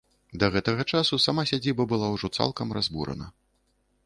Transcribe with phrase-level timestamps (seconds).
[0.43, 3.31] Да гэтага часу сама сядзіба была ўжо цалкам разбурана.